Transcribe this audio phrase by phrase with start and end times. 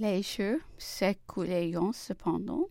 [0.00, 2.68] Les jeux s'écoulaient cependant.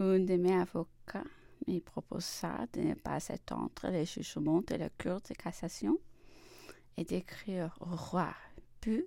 [0.00, 1.22] Un de mes avocats
[1.68, 5.96] me proposa de ne pas attendre le jugement de la Cour de cassation
[6.96, 8.34] et d'écrire au roi,
[8.80, 9.04] puis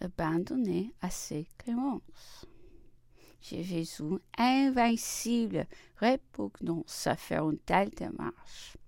[0.00, 2.46] abandonner à ses clémences.
[3.42, 3.84] J'ai vu
[4.38, 5.66] invincible
[5.96, 8.78] répugnance à faire une telle démarche.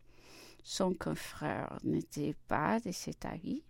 [0.62, 3.62] Son confrère n'était pas de cet avis.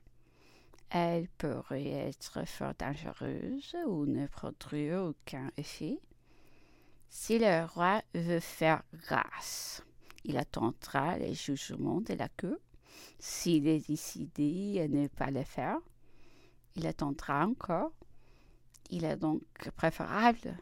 [0.97, 5.99] Elle pourrait être fort dangereuse ou ne produire aucun effet.
[7.09, 9.83] Si le roi veut faire grâce,
[10.23, 12.59] il attendra le jugement de la Cour.
[13.19, 15.79] S'il est décidé à ne pas le faire,
[16.77, 17.91] il attendra encore.
[18.89, 19.43] Il est donc
[19.75, 20.57] préférable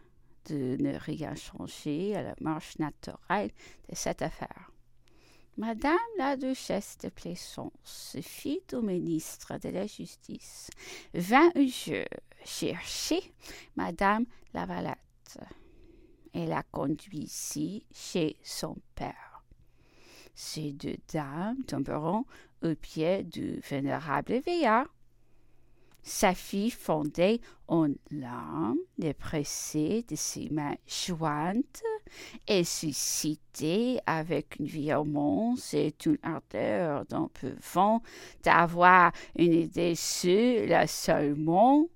[0.49, 3.51] de ne rien changer à la marche naturelle
[3.91, 4.72] de cette affaire.
[5.59, 10.71] Madame la duchesse de Plaisance, fille au ministre de la Justice,
[11.13, 12.05] vint je
[12.43, 13.21] chercher
[13.77, 14.25] Madame
[14.55, 15.39] Lavalette.
[16.33, 19.45] Elle la conduit ici chez son père.
[20.35, 22.25] Ces deux dames tomberont
[22.63, 24.89] aux pieds du vénérable vieillard
[26.03, 28.79] sa fille fondait en larmes,
[29.19, 31.83] pressait de ses mains jointes
[32.49, 38.03] et suscitait avec une violence et une ardeur dont pouvant
[38.45, 41.87] avoir une idée sur la seulement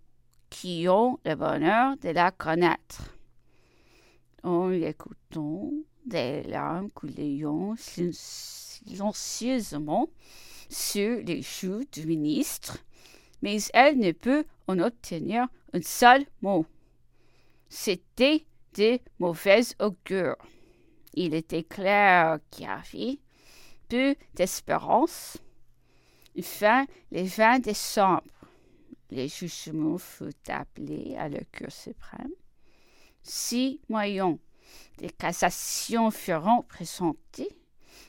[0.50, 3.16] qui ont le bonheur de la connaître.
[4.44, 5.72] En l'écoutant,
[6.04, 7.40] des larmes coulaient
[7.76, 10.08] silencieusement
[10.68, 12.85] sur les joues du ministre
[13.46, 16.66] mais elle ne peut en obtenir un seul mot.
[17.68, 18.44] C'était
[18.74, 20.34] de mauvais augure.
[21.14, 23.20] Il était clair qu'il y avait
[23.88, 25.38] peu d'espérance.
[26.36, 28.24] Enfin, le 20 décembre,
[29.12, 32.32] le jugement fut appelé à la Cour suprême.
[33.22, 34.38] Six moyens
[34.98, 37.60] de cassation furent présentés,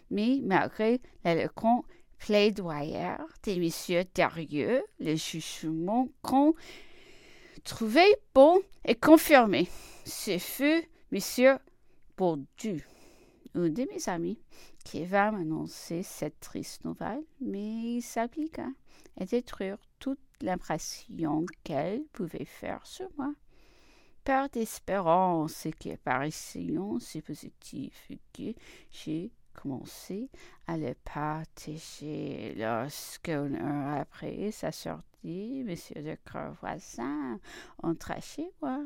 [0.09, 1.85] mais malgré l'éloquent
[2.19, 6.53] plaidoyer des messieurs Derieux, le jugement qu'on
[7.63, 9.67] trouvait bon et confirmé.
[10.05, 11.57] Ce fut monsieur
[12.17, 12.85] Baudu,
[13.55, 14.39] un de mes amis,
[14.83, 18.67] qui va m'annoncer cette triste nouvelle, mais il s'appliqua
[19.19, 23.33] à détruire toute l'impression qu'elle pouvait faire sur moi.
[24.23, 26.67] Peur d'espérance qui apparaissait
[26.99, 28.53] si positif que
[28.91, 30.29] j'ai commencé
[30.67, 32.53] à le partager.
[32.55, 35.75] Lorsqu'une heure après sa sortie, M.
[36.03, 36.17] de
[36.61, 37.39] voisin
[37.83, 38.83] entra chez moi.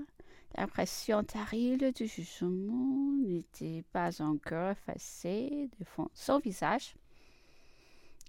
[0.58, 6.96] L'impression terrible du jugement n'était pas encore effacée de son visage.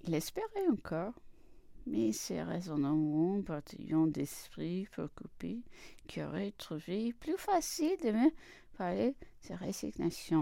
[0.04, 1.14] Il espérait encore,
[1.86, 5.62] mais ses raisonnements partillons d'esprit préoccupé
[6.06, 8.30] qui aurait trouvé plus facile de me
[8.76, 9.14] parler
[9.48, 10.40] de résignation.